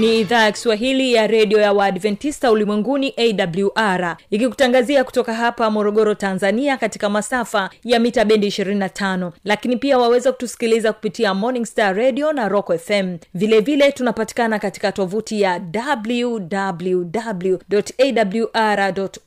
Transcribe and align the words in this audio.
ni 0.00 0.20
idhaa 0.20 0.42
ya 0.42 0.52
kiswahili 0.52 1.12
ya 1.14 1.26
redio 1.26 1.60
ya 1.60 1.72
waadventista 1.72 2.50
ulimwenguni 2.52 3.14
awr 3.16 4.16
ikikutangazia 4.30 5.04
kutoka 5.04 5.34
hapa 5.34 5.70
morogoro 5.70 6.14
tanzania 6.14 6.76
katika 6.76 7.08
masafa 7.08 7.70
ya 7.84 8.00
mita 8.00 8.24
bendi 8.24 8.46
25 8.46 9.30
lakini 9.44 9.76
pia 9.76 9.98
waweza 9.98 10.32
kutusikiliza 10.32 10.92
kupitia 10.92 11.34
morning 11.34 11.64
star 11.66 11.96
radio 11.96 12.32
na 12.32 12.48
rock 12.48 12.76
fm 12.78 13.16
vilevile 13.34 13.60
vile 13.60 13.92
tunapatikana 13.92 14.58
katika 14.58 14.92
tovuti 14.92 15.40
ya 15.40 15.60
wwwawr 15.74 17.54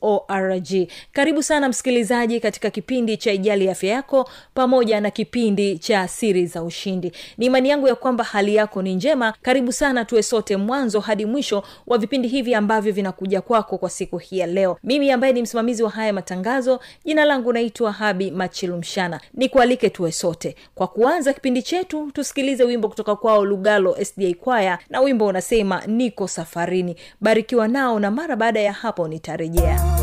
org. 0.00 0.88
Karibu 1.12 1.42
sana 1.42 1.68
msikilizaji 1.68 2.40
katika 2.40 2.70
kipindi 2.70 3.16
cha 3.16 3.32
ijali 3.32 3.70
afya 3.70 3.90
yako 3.92 4.30
pamoja 4.54 5.00
na 5.00 5.10
kipindi 5.10 5.78
cha 5.78 6.08
siri 6.08 6.46
za 6.46 6.62
ushindi. 6.62 7.12
Ni 7.38 7.46
imani 7.46 7.68
yangu 7.68 7.88
ya 7.88 7.94
kwamba 7.94 8.24
hali 8.24 8.54
yako 8.54 8.82
ni 8.82 8.94
njema. 8.94 9.34
Karibu 9.42 9.72
sana 9.72 10.04
tuwe 10.04 10.22
sote 10.22 10.57
mwanzo 10.58 11.00
hadi 11.00 11.26
mwisho 11.26 11.62
wa 11.86 11.98
vipindi 11.98 12.28
hivi 12.28 12.54
ambavyo 12.54 12.92
vinakuja 12.92 13.40
kwako 13.40 13.78
kwa 13.78 13.90
siku 13.90 14.18
hii 14.18 14.38
ya 14.38 14.46
leo. 14.46 14.78
Mimi 14.84 15.10
ambaye 15.10 15.32
ni 15.32 15.42
msimamizi 15.42 15.82
wa 15.82 15.90
haya 15.90 16.12
matangazo 16.12 16.80
jina 17.04 17.24
langu 17.24 17.52
naitwa 17.52 17.92
habi 17.92 18.30
machilumshana 18.30 19.20
nikualike 19.34 19.90
tuwe 19.90 20.12
sote. 20.12 20.56
Kwa 20.74 20.86
kuanza 20.86 21.32
kipindi 21.32 21.62
chetu 21.62 22.10
tusikilize 22.10 22.64
wimbo 22.64 22.88
kutoka 22.88 23.16
kwao 23.16 23.44
lugalo 23.44 23.96
sda 24.04 24.34
kwaya 24.34 24.78
na 24.90 25.00
wimbo 25.00 25.26
unasema 25.26 25.82
niko 25.86 26.28
safarini. 26.28 26.96
Barikiwa 27.20 27.68
nao 27.68 28.00
na 28.00 28.10
mara 28.10 28.36
baada 28.36 28.60
ya 28.60 28.72
hapo 28.72 29.08
nitarejea 29.08 29.97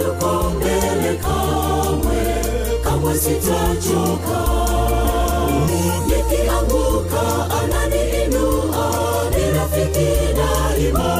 yuko 0.00 0.50
mbele 0.56 1.10
kamwe 1.24 2.20
kamwe 2.84 3.14
sitachoka 3.18 4.40
nikianguka 6.06 7.22
ananiinua 7.62 8.86
ni 9.30 9.58
rafiki 9.58 10.10
daima 10.38 11.10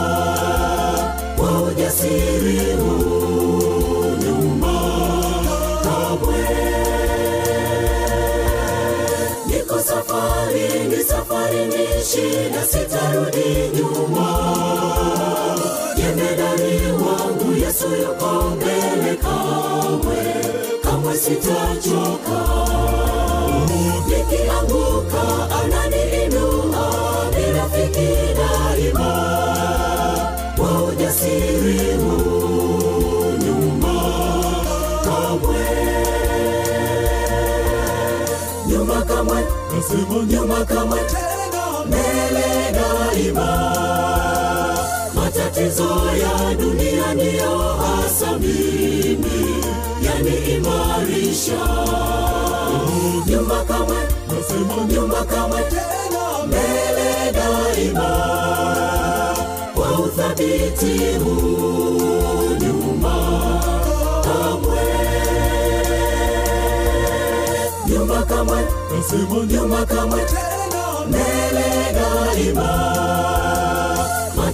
kwa 1.37 1.63
ujasiri 1.63 2.61
huu 2.73 4.17
nyuma 4.25 4.75
kamwe 5.85 6.45
niko 9.47 9.79
safari 9.79 10.69
ni 10.89 11.05
safari 11.05 11.67
ni 11.67 12.05
shida 12.05 12.65
sitarudi 12.65 13.71
nyuma 13.77 14.31
kamwe 21.11 21.17
sitachoka 21.17 22.39
nikianguka 24.09 25.23
ananiinua 25.63 26.87
ni 27.37 27.53
rafiki 27.53 28.09
daima. 28.39 29.11
Kwa 30.57 30.85
ujasiri 30.85 31.81
nyuma. 33.45 33.95
Kamwe. 35.05 35.65
Nyuma 38.67 39.03
kamwe. 39.03 39.45
Nyuma 40.29 40.65
kamwe. 40.65 41.01
Mbele 41.87 42.73
daima 42.73 43.90
matatizo 45.51 45.91
ya 46.23 46.55
dunia 46.55 47.15
ndiyo 47.15 47.59
hasa 47.59 48.39
mimi 48.39 49.65
yaniimarisha 50.03 51.59
nyumba 53.27 53.65
kamwe 53.65 53.97
nyuma 54.93 55.25
kamwe 55.25 55.61
mbele 56.47 57.33
daima. 57.33 58.11
Kwa 59.75 59.99
uthabiti 59.99 61.19
huu 61.25 62.57
kamwe. 64.23 64.81
Nyumba 67.89 68.23
kamwe 68.23 68.65
nyuma 69.47 69.87
kamwe 69.87 70.23
mbele 71.09 71.93
daima 71.95 72.91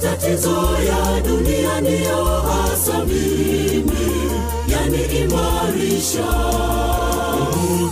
matatizo 0.07 0.57
ya 0.89 1.21
dunia 1.21 1.81
niyo 1.81 2.25
hasa 2.25 3.05
mimi 3.05 4.31
yaniimarisha 4.69 6.25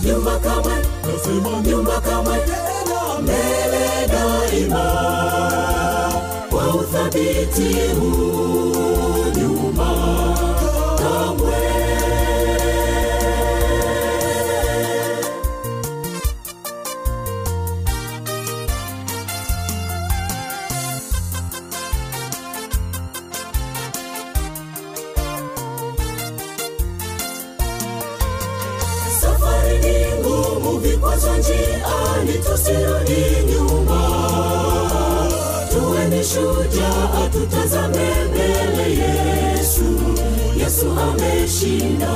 nyumba 0.05 0.39
kamwe 0.39 0.73
nyumba 1.67 2.01
kamwe 2.01 2.37
mbele 3.21 4.07
daima. 4.07 4.85
Kwa 6.49 6.75
uthabiti 6.75 7.75
huu 7.99 9.25
nyuma 9.37 9.89
kamwe 10.97 11.54
tutazame 37.49 38.07
mbele 38.31 38.89
yesu. 38.91 39.83
Yesu 40.59 40.85
ameshinda. 41.01 42.07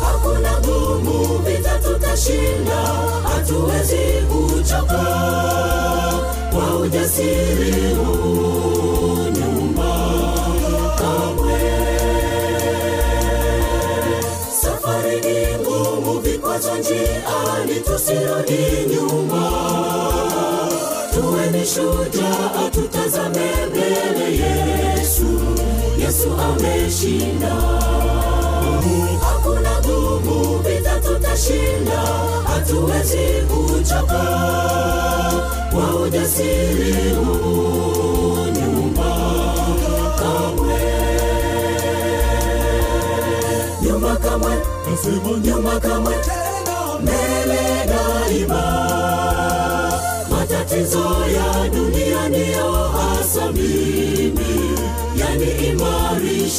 Hakuna 0.00 0.60
gumu 0.60 1.38
vita 1.38 1.78
tutashinda. 1.78 2.76
Hatuwezi 3.32 3.96
kuchoka. 4.28 5.02
Kwa 6.52 6.76
ujasiri 6.76 7.94
huu 7.94 9.16
nyuma 9.16 9.92
kamwe. 10.98 11.60
Safari 14.62 15.20
ni 15.20 15.58
ngumu 15.64 16.18
vikwazo 16.20 16.76
njiani 16.76 17.80
tusirudi 17.84 18.94
nyuma. 18.94 19.50
Tuwe 21.14 21.46
ni 21.50 21.66
ameshinda 26.48 27.54
hakuna 29.20 29.80
gumu 29.80 30.58
vita 30.58 31.00
tutashinda. 31.00 32.02
Hatuwezi 32.46 33.18
kuchoka. 33.48 34.22
Kwa 35.72 36.00
ujasiri 36.00 37.10
huu 37.14 38.36
nyuma 38.36 39.10
kamwe. 40.18 40.80
Nyumba 43.82 44.16
kamwe. 44.16 44.52
Nasema 44.90 45.38
nyuma 45.44 45.80
kamwe. 45.80 46.14
Mbele 47.02 47.86
daima. 47.86 48.62
Matatizo 50.30 51.04
ya 51.36 51.68
dunia 51.68 51.95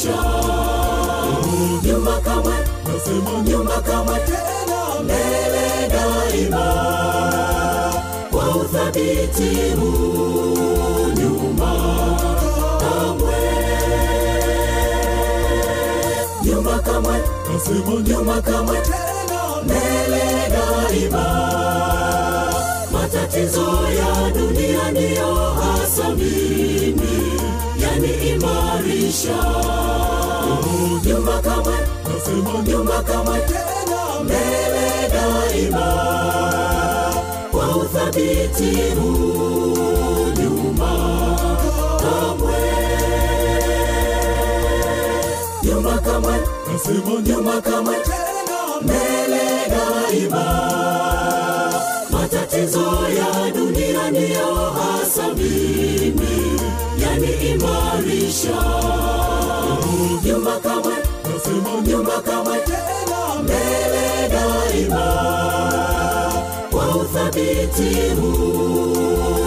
yaniimarisha 0.06 1.88
nyuma 1.88 2.20
kamwe 2.20 2.54
nasema 2.86 3.30
nyuma 3.42 3.80
kamwe 3.82 4.18
tena. 4.26 5.00
Mbele 5.04 5.88
daima 5.92 6.64
kwa 8.30 8.56
uthabiti 8.56 9.50
nyuma 11.16 11.72
kamwe. 12.80 13.34
Nyuma 16.44 16.78
kamwe 16.78 17.18
nasema 17.52 18.00
nyuma 18.08 18.42
kamwe 18.42 18.78
tena. 18.80 19.40
Mbele 19.64 20.24
daima 20.52 21.24
matatizo 22.92 23.66
ya 23.98 24.30
dunia 24.30 24.90
ndiyo 24.90 25.34
hasa 25.34 26.08
mimi 26.10 27.37
yaniimarisha 27.98 29.38
Nyumba 31.04 31.40
kamwe 31.42 31.74
nasema 32.08 32.62
nyuma 32.66 33.02
kamwe 33.02 33.38
tena 33.40 34.00
mbele 34.24 35.08
daima. 35.12 35.86
Kwa 37.50 37.76
uthabiti 37.76 38.76
nyuma 40.38 40.90
kamwe. 42.00 42.54
Nyumba 45.62 45.98
kamwe 45.98 46.34
nasema 46.72 47.20
nyumba 47.26 47.60
kamwe 47.62 47.94
tena 48.04 48.58
mbele 48.82 49.44
daima 49.70 49.77
tena 62.66 63.42
mbele 63.42 64.28
daima 64.28 65.06
kwa 66.70 66.96
uthabiti 66.96 68.10
huu 68.20 69.37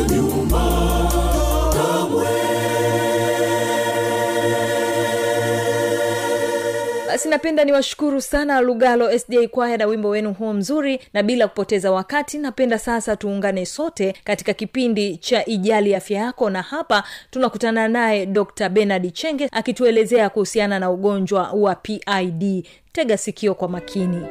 napenda 7.42 7.64
niwashukuru 7.66 8.22
sana 8.22 8.62
lugalo 8.62 9.20
sda 9.20 9.48
kwaya 9.48 9.78
na 9.78 9.86
wimbo 9.86 10.10
wenu 10.10 10.34
huo 10.34 10.54
mzuri 10.54 11.00
na 11.14 11.24
bila 11.24 11.48
kupoteza 11.48 11.92
wakati 11.92 12.38
napenda 12.38 12.80
sasa 12.80 13.16
tuungane 13.16 13.66
sote 13.66 14.14
katika 14.24 14.54
kipindi 14.54 15.18
cha 15.18 15.46
ijali 15.46 15.96
afya 15.96 16.20
yako 16.22 16.50
na 16.50 16.62
hapa 16.62 17.04
tunakutana 17.32 17.88
naye 17.88 18.26
dr 18.26 18.70
benard 18.70 19.14
chenge 19.14 19.50
akituelezea 19.52 20.30
kuhusiana 20.30 20.80
na 20.80 20.92
ugonjwa 20.92 21.52
wa 21.52 21.76
pid 21.76 22.66
tega 22.92 23.18
sikio 23.18 23.56
kwa 23.56 23.68
makini 23.70 24.22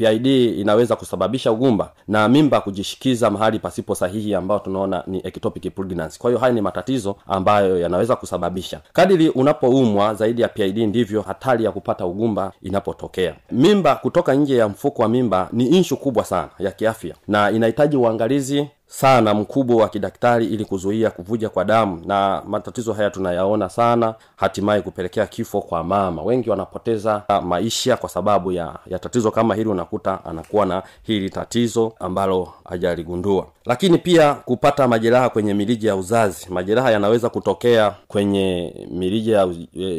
pid 0.00 0.26
inaweza 0.58 0.96
kusababisha 0.96 1.52
ugumba 1.52 1.92
na 2.08 2.28
mimba 2.28 2.60
kujishikiza 2.60 3.30
mahali 3.30 3.58
pasipo 3.58 3.94
sahihi 3.94 4.34
ambao 4.34 4.58
tunaona 4.58 5.04
ni 5.06 5.18
ectopic 5.24 5.74
pregnancy. 5.74 6.18
Kwa 6.18 6.30
hiyo 6.30 6.40
haya 6.40 6.52
ni 6.52 6.60
matatizo 6.60 7.16
ambayo 7.26 7.80
yanaweza 7.80 8.16
kusababisha. 8.16 8.80
Kadiri 8.92 9.28
unapoumwa 9.28 10.14
zaidi 10.14 10.42
ya 10.42 10.48
pid 10.48 10.78
ndivyo 10.78 11.22
hatari 11.22 11.64
ya 11.64 11.72
kupata 11.72 12.06
ugumba 12.06 12.52
inapotokea. 12.62 13.34
Mimba 13.52 13.94
kutoka 13.96 14.34
nje 14.34 14.56
ya 14.56 14.68
mfuko 14.68 15.02
wa 15.02 15.08
mimba 15.08 15.48
ni 15.52 15.66
inshu 15.66 15.96
kubwa 15.96 16.24
sana 16.24 16.48
ya 16.58 16.70
kiafya 16.72 17.14
na 17.28 17.50
inahitaji 17.50 17.96
uangalizi 17.96 18.68
sana 18.92 19.34
mkubwa 19.34 19.82
wa 19.82 19.88
kidaktari 19.88 20.46
ili 20.46 20.64
kuzuia 20.64 21.10
kuvuja 21.10 21.48
kwa 21.48 21.64
damu 21.64 22.02
na 22.06 22.42
matatizo 22.46 22.92
haya 22.92 23.10
tunayaona 23.10 23.68
sana 23.68 24.14
hatimaye 24.36 24.82
kupelekea 24.82 25.26
kifo 25.26 25.60
kwa 25.60 25.84
mama. 25.84 26.22
Wengi 26.22 26.50
wanapoteza 26.50 27.22
maisha 27.42 27.96
kwa 27.96 28.08
sababu 28.08 28.52
ya, 28.52 28.78
ya 28.86 28.98
tatizo 28.98 29.30
kama 29.30 29.54
hili 29.54 29.68
unakuta 29.68 30.24
anakuwa 30.24 30.66
na 30.66 30.82
hili 31.02 31.30
tatizo 31.30 31.92
ambalo 32.00 32.52
hajaligundua. 32.68 33.46
Lakini 33.66 33.98
pia 33.98 34.34
kupata 34.34 34.88
majeraha 34.88 35.28
kwenye 35.28 35.54
mirija 35.54 35.88
ya 35.88 35.96
uzazi. 35.96 36.46
Majeraha 36.50 36.90
yanaweza 36.90 37.28
kutokea 37.28 37.94
kwenye 38.08 38.74
mirija 38.90 39.36
ya, 39.38 39.48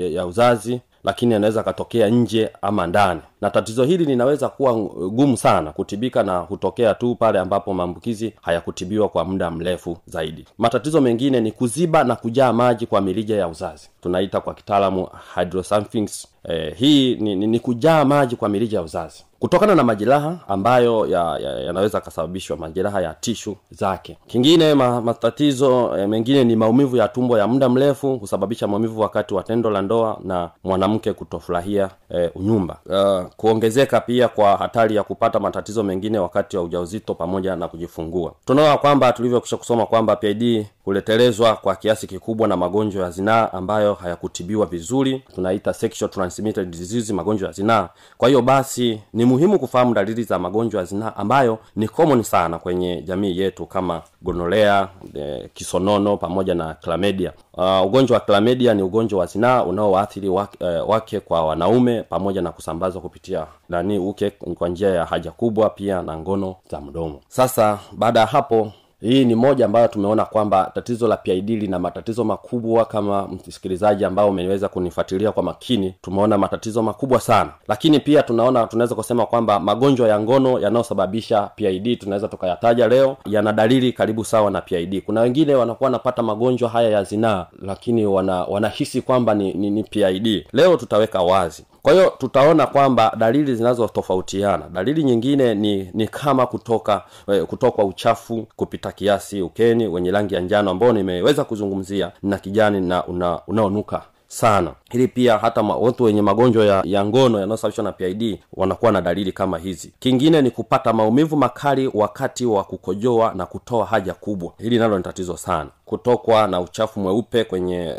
ya, 0.09 0.25
uzazi 0.25 0.81
lakini 1.03 1.33
yanaweza 1.33 1.61
akatokea 1.61 2.09
nje 2.09 2.49
ama 2.61 2.87
ndani 2.87 3.21
na 3.41 3.49
tatizo 3.49 3.83
hili 3.83 4.05
linaweza 4.05 4.49
kuwa 4.49 4.73
gumu 5.09 5.37
sana 5.37 5.71
kutibika 5.71 6.23
na 6.23 6.39
hutokea 6.39 6.93
tu 6.93 7.15
pale 7.15 7.39
ambapo 7.39 7.73
maambukizi 7.73 8.33
hayakutibiwa 8.41 9.09
kwa 9.09 9.25
muda 9.25 9.51
mrefu 9.51 9.97
zaidi. 10.05 10.45
Matatizo 10.57 11.01
mengine 11.01 11.41
ni 11.41 11.51
kuziba 11.51 12.03
na 12.03 12.15
kujaa 12.15 12.53
maji 12.53 12.85
kwa 12.85 13.01
mirija 13.01 13.35
ya 13.35 13.47
uzazi. 13.47 13.89
Tunaita 14.01 14.41
kwa 14.41 14.53
kitaalamu 14.53 15.07
hydrosamphings 15.35 16.27
eh, 16.43 16.75
hii 16.77 17.15
ni, 17.15 17.35
ni, 17.35 17.47
ni 17.47 17.59
kujaa 17.59 18.05
maji 18.05 18.35
kwa 18.35 18.49
mirija 18.49 18.77
ya 18.77 18.83
uzazi. 18.83 19.25
Kutokana 19.39 19.75
na 19.75 19.83
majeraha 19.83 20.39
ambayo 20.47 21.07
yanaweza 21.07 21.97
ya, 21.97 22.01
ya 22.01 22.05
kasababishwa 22.05 22.57
majeraha 22.57 23.01
ya 23.01 23.13
tishu 23.13 23.55
zake. 23.71 24.17
Kingine 24.27 24.73
ma, 24.73 25.01
matatizo 25.01 25.97
eh, 25.97 26.09
mengine 26.09 26.43
ni 26.43 26.55
maumivu 26.55 26.97
ya 26.97 27.07
tumbo 27.07 27.37
ya 27.37 27.47
muda 27.47 27.69
mrefu 27.69 28.17
husababisha 28.17 28.67
maumivu 28.67 29.01
wakati 29.01 29.33
wa 29.33 29.43
tendo 29.43 29.69
la 29.69 29.81
ndoa 29.81 30.19
na 30.23 30.49
mwanamke 30.63 31.13
kutofurahia 31.13 31.89
eh, 32.09 32.31
unyumba 32.35 32.77
uh, 32.85 33.30
kuongezeka 33.37 34.01
pia 34.01 34.27
kwa 34.27 34.57
hatari 34.57 34.95
ya 34.95 35.03
kupata 35.03 35.39
matatizo 35.39 35.83
mengine 35.83 36.19
wakati 36.19 36.57
wa 36.57 36.63
ujauzito 36.63 37.15
pamoja 37.15 37.55
na 37.55 37.67
kujifungua. 37.67 38.33
Tunaona 38.45 38.77
kwamba 38.77 39.13
tulivyokisha 39.13 39.57
kusoma 39.57 39.85
kwamba 39.85 40.15
pid 40.15 40.65
huletelezwa 40.85 41.55
kwa 41.55 41.75
kiasi 41.75 42.07
kikubwa 42.07 42.47
na 42.47 42.57
magonjwa 42.57 43.03
ya 43.05 43.11
zinaa 43.11 43.49
ambayo 43.53 43.93
hayakutibiwa 43.93 44.65
vizuri. 44.65 45.23
Tunaita 45.35 45.73
sexual 45.73 46.11
transmitted 46.11 46.69
disease 46.69 47.13
magonjwa 47.13 47.47
ya 47.47 47.53
zinaa. 47.53 47.89
Kwa 48.17 48.27
hiyo 48.29 48.41
basi 48.41 49.01
ni 49.13 49.25
muhimu 49.25 49.59
kufahamu 49.59 49.93
dalili 49.93 50.23
za 50.23 50.39
magonjwa 50.39 50.79
ya 50.81 50.85
zinaa 50.85 51.15
ambayo 51.15 51.59
ni 51.75 51.87
common 51.87 52.23
sana 52.23 52.59
kwenye 52.59 53.01
jamii 53.01 53.37
yetu 53.37 53.65
kama 53.65 54.01
gonolea 54.21 54.87
e, 55.15 55.49
kisonono 55.53 56.17
pamoja 56.17 56.55
na 56.55 56.73
klamedia 56.73 57.33
uh, 57.57 57.85
ugonjwa 57.85 58.15
wa 58.17 58.19
klamedia 58.25 58.73
ni 58.73 58.81
ugonjwa 58.83 59.19
wa 59.19 59.25
zinaa 59.25 59.63
unaowaathiri 59.63 60.29
wake, 60.29 60.57
uh, 60.65 60.89
wake 60.89 61.19
kwa 61.19 61.45
wanaume 61.45 62.03
pamoja 62.03 62.41
na 62.41 62.51
kusambazwa 62.51 63.01
kupitia 63.01 63.47
nani 63.69 63.99
uke 63.99 64.29
kwa 64.29 64.69
njia 64.69 64.89
ya 64.89 65.05
haja 65.05 65.31
kubwa 65.31 65.69
pia 65.69 66.01
na 66.01 66.17
ngono 66.17 66.55
za 66.71 66.81
mdomo. 66.81 67.19
Sasa 67.27 67.79
baada 67.91 68.19
ya 68.19 68.25
hapo 68.25 68.71
hii 69.01 69.25
ni 69.25 69.35
moja 69.35 69.65
ambayo 69.65 69.87
tumeona 69.87 70.25
kwamba 70.25 70.71
tatizo 70.75 71.07
la 71.07 71.17
pid 71.17 71.49
lina 71.49 71.79
matatizo 71.79 72.23
makubwa 72.23 72.85
kama 72.85 73.27
msikilizaji 73.27 74.05
ambao 74.05 74.29
umeweza 74.29 74.67
kunifuatilia 74.67 75.31
kwa 75.31 75.43
makini. 75.43 75.93
Tumeona 76.01 76.37
matatizo 76.37 76.83
makubwa 76.83 77.19
sana. 77.19 77.49
Lakini 77.67 77.99
pia 77.99 78.23
tunaona 78.23 78.67
tunaweza 78.67 78.95
kusema 78.95 79.25
kwamba 79.25 79.59
magonjwa 79.59 80.07
ya 80.07 80.19
ngono 80.19 80.59
yanayosababisha 80.59 81.49
pid 81.55 81.99
tunaweza 81.99 82.27
tukayataja 82.27 82.87
leo 82.87 83.17
yana 83.25 83.53
dalili 83.53 83.93
karibu 83.93 84.25
sawa 84.25 84.51
na 84.51 84.61
pid 84.61 85.01
kuna 85.05 85.21
wengine 85.21 85.55
wanakuwa 85.55 85.87
wanapata 85.87 86.23
magonjwa 86.23 86.69
haya 86.69 86.89
ya 86.89 87.03
zinaa 87.03 87.45
lakini 87.61 88.05
wana 88.05 88.43
wanahisi 88.43 89.01
kwamba 89.01 89.33
ni, 89.33 89.53
ni, 89.53 89.69
ni 89.69 89.83
pid 89.83 90.45
leo 90.53 90.77
tutaweka 90.77 91.21
wazi 91.21 91.65
kwa 91.81 91.93
hiyo 91.93 92.13
tutaona 92.17 92.67
kwamba 92.67 93.13
dalili 93.17 93.55
zinazotofautiana. 93.55 94.69
Dalili 94.73 95.03
nyingine 95.03 95.55
ni 95.55 95.89
ni 95.93 96.07
kama 96.07 96.45
kutoka 96.45 97.03
eh, 97.27 97.43
kutokwa 97.45 97.85
uchafu 97.85 98.47
kupita 98.55 98.91
kiasi 98.91 99.41
ukeni 99.41 99.87
wenye 99.87 100.11
rangi 100.11 100.35
ya 100.35 100.41
njano 100.41 100.71
ambao 100.71 100.93
nimeweza 100.93 101.43
kuzungumzia 101.43 102.11
na 102.23 102.37
kijani 102.37 102.81
na 102.81 103.05
una, 103.07 103.39
unaonuka 103.47 104.01
sana. 104.27 104.71
Ili 104.91 105.07
pia 105.07 105.37
hata 105.37 105.61
watu 105.61 106.03
wenye 106.03 106.21
magonjwa 106.21 106.65
ya, 106.65 106.81
ya 106.85 107.05
ngono 107.05 107.39
yanayosababishwa 107.39 107.83
na 107.83 107.91
pid 107.91 108.39
wanakuwa 108.53 108.91
na 108.91 109.01
dalili 109.01 109.31
kama 109.31 109.57
hizi. 109.57 109.93
Kingine 109.99 110.41
ni 110.41 110.51
kupata 110.51 110.93
maumivu 110.93 111.37
makali 111.37 111.91
wakati 111.93 112.45
wa 112.45 112.63
kukojoa 112.63 113.33
na 113.33 113.45
kutoa 113.45 113.85
haja 113.85 114.13
kubwa. 114.13 114.53
Hili 114.57 114.77
nalo 114.79 114.97
ni 114.97 115.03
tatizo 115.03 115.37
sana. 115.37 115.69
Kutokwa 115.85 116.47
na 116.47 116.61
uchafu 116.61 116.99
mweupe 116.99 117.43
kwenye 117.43 117.95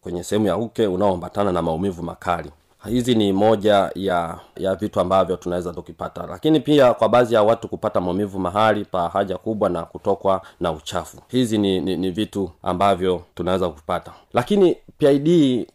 kwenye 0.00 0.22
sehemu 0.24 0.46
ya 0.46 0.56
uke 0.56 0.86
unaoambatana 0.86 1.52
na 1.52 1.62
maumivu 1.62 2.02
makali 2.02 2.50
hizi 2.88 3.14
ni 3.14 3.32
moja 3.32 3.90
ya 3.94 4.38
ya 4.56 4.74
vitu 4.74 5.00
ambavyo 5.00 5.36
tunaweza 5.36 5.72
tukipata. 5.72 6.26
Lakini 6.26 6.60
pia 6.60 6.94
kwa 6.94 7.08
baadhi 7.08 7.34
ya 7.34 7.42
watu 7.42 7.68
kupata 7.68 8.00
maumivu 8.00 8.38
mahali 8.38 8.84
pa 8.84 9.08
haja 9.08 9.38
kubwa 9.38 9.68
na 9.68 9.82
kutokwa 9.82 10.42
na 10.60 10.72
uchafu. 10.72 11.16
Hizi 11.28 11.58
ni, 11.58 11.80
ni, 11.80 11.96
ni 11.96 12.10
vitu 12.10 12.50
ambavyo 12.62 13.22
tunaweza 13.34 13.68
kupata. 13.68 14.12
Lakini 14.32 14.76
pid 14.98 15.28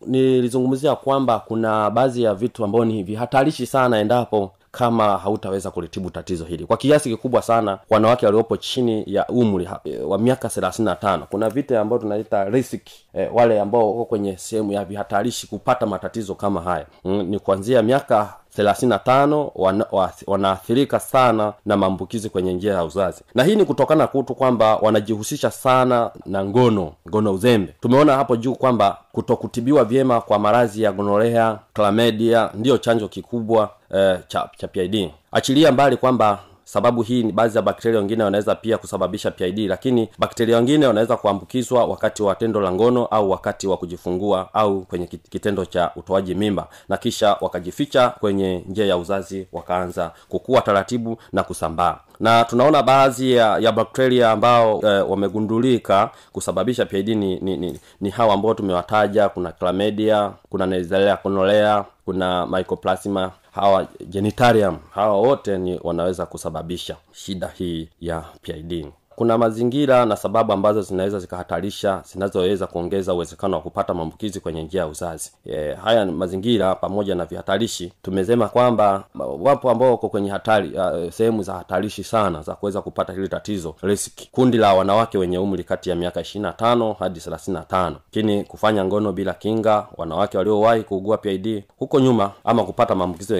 nilizungumzia 0.08 0.96
kwamba 0.96 1.40
kuna 1.40 1.90
baadhi 1.90 2.24
ya 2.24 2.34
vitu 2.34 2.64
ambavyo 2.66 2.86
ni 2.86 3.04
vihatarishi 3.04 3.66
sana 3.66 3.98
endapo 4.00 4.52
kama 4.72 5.18
hautaweza 5.18 5.72
kulitibu 5.72 6.10
tatizo 6.10 6.46
hili. 6.46 6.66
Kwa 6.66 6.78
kiasi 6.78 7.10
kikubwa 7.10 7.42
sana 7.42 7.80
wanawake 7.90 8.26
waliopo 8.26 8.58
chini 8.58 9.04
ya 9.08 9.28
umri 9.28 9.70
e, 9.84 9.98
wa 9.98 10.18
miaka 10.18 10.50
thelathini 10.50 10.86
na 10.86 10.96
tano 10.96 11.28
kuna 11.30 11.50
vita 11.50 11.82
ambayo 11.82 12.02
tunaita 12.02 12.44
risk 12.46 12.88
e, 13.14 13.30
wale 13.34 13.62
ambao 13.62 13.90
wako 13.92 14.06
kwenye 14.06 14.38
sehemu 14.38 14.72
ya 14.72 14.86
vihatarishi 14.86 15.48
kupata 15.48 15.86
matatizo 15.86 16.36
kama 16.36 16.62
haya. 16.62 16.86
Mm, 17.06 17.22
ni 17.24 17.40
kuanzia 17.40 17.82
miaka 17.84 18.34
thelathini 18.56 18.90
na 18.90 19.00
tano 19.00 19.52
wana, 19.56 19.86
wanaathirika 20.28 21.00
sana 21.00 21.54
na 21.66 21.78
maambukizi 21.78 22.30
kwenye 22.30 22.54
njia 22.54 22.74
ya 22.74 22.84
uzazi. 22.84 23.24
Na 23.36 23.44
hii 23.44 23.56
ni 23.56 23.66
kutokana 23.66 24.08
kutu 24.08 24.36
kwamba 24.36 24.76
wanajihusisha 24.76 25.52
sana 25.52 26.12
na 26.26 26.46
ngono 26.46 26.94
ngono 27.10 27.34
uzembe. 27.34 27.76
Tumeona 27.82 28.16
hapo 28.16 28.36
juu 28.36 28.56
kwamba 28.56 28.98
kutokutibiwa 29.12 29.86
vyema 29.86 30.22
kwa 30.22 30.40
maradhi 30.40 30.82
ya 30.82 30.92
gonorea 30.92 31.60
klamedia 31.74 32.50
ndiyo 32.54 32.78
chanjo 32.78 33.08
kikubwa 33.08 33.70
eh, 33.96 34.20
cha, 34.28 34.50
pid 34.72 35.10
achilia 35.32 35.72
mbali 35.72 35.98
kwamba 35.98 36.40
sababu 36.64 37.02
hii 37.02 37.24
ni 37.24 37.32
baadhi 37.32 37.56
ya 37.58 37.62
bakteria 37.62 38.00
wengine 38.00 38.24
wanaweza 38.24 38.56
pia 38.56 38.78
kusababisha 38.78 39.32
pid 39.32 39.60
lakini 39.60 40.10
bakteria 40.20 40.56
wengine 40.58 40.88
wanaweza 40.88 41.18
kuambukizwa 41.18 41.86
wakati 41.86 42.24
wa 42.24 42.36
tendo 42.36 42.62
la 42.62 42.72
ngono 42.72 43.06
au 43.06 43.32
wakati 43.32 43.68
wa 43.68 43.78
kujifungua 43.78 44.50
au 44.54 44.82
kwenye 44.82 45.08
kitendo 45.08 45.66
cha 45.66 45.92
utoaji 45.96 46.36
mimba 46.36 46.68
na 46.90 46.98
kisha 46.98 47.38
wakajificha 47.42 48.10
kwenye 48.10 48.64
njia 48.70 48.86
ya 48.86 48.98
uzazi 48.98 49.48
wakaanza 49.52 50.12
kukua 50.30 50.62
taratibu 50.62 51.18
na 51.34 51.44
kusambaa. 51.44 51.98
Na 52.20 52.44
tunaona 52.46 52.84
baadhi 52.84 53.34
ya, 53.34 53.58
ya 53.58 53.72
bakteria 53.72 54.32
ambao 54.32 54.82
e, 54.84 54.88
wamegundulika 55.02 56.10
kusababisha 56.32 56.86
pid 56.86 57.10
ni, 57.10 57.40
ni, 57.40 57.58
ni, 57.58 57.80
ni 58.02 58.10
hawa 58.10 58.34
ambao 58.34 58.54
tumewataja. 58.54 59.30
Kuna 59.30 59.52
clamedia 59.52 60.32
kuna 60.50 60.66
nezelea 60.66 61.18
konolea 61.18 61.86
kuna 62.06 62.46
mycoplasma 62.48 63.32
hawa 63.62 63.88
genitarium 64.10 64.78
hawa 64.92 65.18
wote 65.18 65.58
ni 65.58 65.80
wanaweza 65.84 66.26
kusababisha 66.26 66.98
shida 67.12 67.48
hii 67.58 67.90
ya 68.02 68.24
pid 68.42 68.88
kuna 69.18 69.38
mazingira 69.38 70.06
na 70.06 70.16
sababu 70.16 70.54
ambazo 70.54 70.82
zinaweza 70.82 71.20
zikahatarisha 71.20 72.02
zinazoweza 72.14 72.68
kuongeza 72.68 73.14
uwezekano 73.14 73.56
wa 73.58 73.64
kupata 73.64 73.94
maambukizi 73.94 74.40
kwenye 74.40 74.64
njia 74.64 74.82
ya 74.82 74.88
uzazi. 74.88 75.32
E, 75.46 75.74
haya 75.84 76.06
mazingira 76.06 76.76
pamoja 76.76 77.16
na 77.16 77.26
vihatarishi. 77.26 77.94
Tumesema 78.02 78.48
kwamba 78.48 79.04
wapo 79.40 79.70
ambao 79.72 79.92
wako 79.92 80.10
kwenye 80.10 80.30
hatari 80.30 80.72
sehemu 81.12 81.44
za 81.44 81.54
hatarishi 81.54 82.04
sana 82.04 82.42
za 82.42 82.56
kuweza 82.56 82.82
kupata 82.82 83.14
hili 83.14 83.28
tatizo 83.30 83.76
riski 83.82 84.30
kundi 84.32 84.58
la 84.58 84.74
wanawake 84.74 85.18
wenye 85.18 85.38
umri 85.38 85.64
kati 85.64 85.90
ya 85.90 85.96
miaka 85.96 86.22
ishirina 86.22 86.54
tano 86.54 86.94
hadi 87.00 87.20
thelathini 87.20 87.58
na 87.58 87.64
tano. 87.64 87.96
Lakini 88.06 88.44
kufanya 88.44 88.86
ngono 88.86 89.12
bila 89.12 89.34
kinga 89.34 89.88
wanawake 89.98 90.38
waliowahi 90.38 90.84
kuugua 90.84 91.18
pid 91.18 91.64
huko 91.80 92.00
nyuma 92.00 92.32
ama 92.44 92.64
kupata 92.64 92.96
maambukizi 92.96 93.34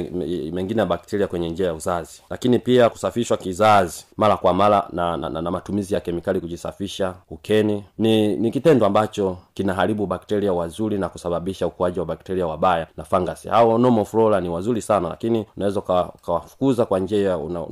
mengine 0.54 0.80
ya 0.80 0.86
bakteria 0.86 1.28
kwenye 1.28 1.50
njia 1.50 1.66
ya 1.68 1.74
uzazi. 1.74 2.22
Lakini 2.30 2.60
pia 2.60 2.90
kusafishwa 2.90 3.38
kizazi 3.38 4.06
mara 4.18 4.38
kwa 4.38 4.54
mara 4.54 4.88
na, 4.94 5.18
na, 5.18 5.30
na, 5.30 5.42
na 5.42 5.52
matumizi 5.68 5.94
ya 5.94 6.00
kemikali 6.00 6.40
kujisafisha 6.40 7.16
ukeni. 7.30 7.84
Ni 7.98 8.36
ni 8.36 8.52
kitendo 8.52 8.86
ambacho 8.86 9.38
kinaharibu 9.62 10.06
bakteria 10.06 10.54
wazuri 10.54 10.98
na 10.98 11.10
kusababisha 11.10 11.68
ukuaji 11.68 12.00
wa 12.00 12.06
bakteria 12.06 12.48
wabaya 12.48 12.88
na 12.98 13.04
fangasi 13.04 13.50
hao 13.50 13.78
normal 13.78 14.06
flora 14.06 14.42
ni 14.42 14.50
wazuri 14.50 14.82
sana 14.82 15.10
lakini 15.10 15.46
unaweza 15.58 15.80
ukawafukuza 15.80 16.86
kwa 16.86 17.00
njia 17.00 17.30
ya 17.30 17.38
una- 17.38 17.68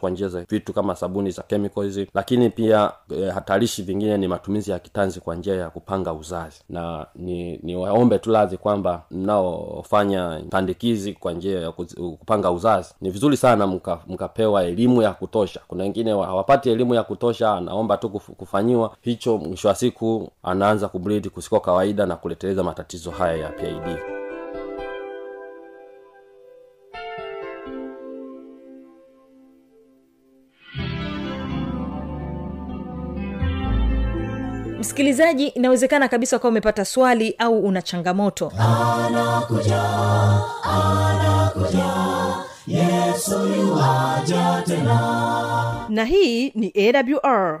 kwa 0.00 0.10
njia 0.10 0.28
za 0.28 0.40
vitu 0.40 0.72
kama 0.72 0.96
sabuni 0.96 1.30
za 1.30 1.42
chemicals 1.42 2.00
lakini 2.14 2.50
pia 2.50 2.92
e, 3.16 3.30
hatarishi 3.30 3.82
vingine 3.82 4.18
ni 4.18 4.28
matumizi 4.28 4.70
ya 4.70 4.78
kitanzi 4.78 5.20
kwa 5.20 5.34
njia 5.34 5.54
ya 5.54 5.70
kupanga 5.70 6.12
uzazi. 6.12 6.60
Na 6.68 7.06
ni 7.14 7.56
ni 7.62 7.76
waombe 7.76 8.18
tu 8.18 8.32
radhi 8.32 8.56
kwamba 8.56 9.02
mnaofanya 9.10 10.40
pandikizi 10.50 11.12
kwa 11.12 11.32
njia 11.32 11.60
ya 11.60 11.72
kupanga 11.72 12.50
uzazi 12.50 12.94
ni 13.00 13.10
vizuri 13.10 13.36
sana 13.36 13.66
mka- 13.66 13.98
mkapewa 14.08 14.64
elimu 14.64 15.02
ya 15.02 15.12
kutosha. 15.12 15.60
Kuna 15.68 15.82
wengine 15.84 16.12
wa- 16.12 16.26
hawapati 16.26 16.70
elimu 16.70 16.94
ya 16.94 17.02
kutosha 17.02 17.52
anaomba 17.54 17.96
tu 17.96 18.08
kufanyiwa 18.10 18.96
hicho 19.00 19.38
mwisho 19.38 19.68
wa 19.68 19.74
siku 19.74 20.30
anaanza 20.42 20.88
kubridi 21.14 21.30
kusiko 21.30 21.60
kawaida 21.60 22.06
na 22.06 22.16
kuleteleza 22.16 22.62
matatizo 22.62 23.10
haya 23.10 23.36
ya 23.36 23.48
pid 23.48 23.98
msikilizaji 34.78 35.46
inawezekana 35.46 36.08
kabisa 36.08 36.36
ukawa 36.36 36.50
umepata 36.50 36.84
swali 36.84 37.34
au 37.38 37.58
una 37.66 37.82
changamoto. 37.82 38.52
Anakuja 38.58 39.82
anakuja 40.62 41.94
yesu 42.66 43.40
tena. 44.66 45.86
Na 45.88 46.04
hii 46.04 46.50
ni 46.50 46.72
awr 46.76 47.60